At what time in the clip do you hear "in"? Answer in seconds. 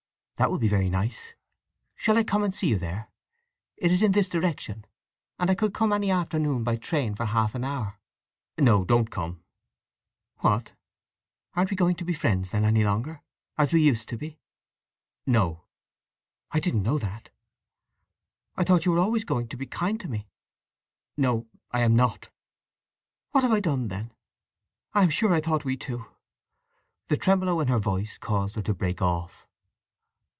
4.01-4.11, 27.59-27.67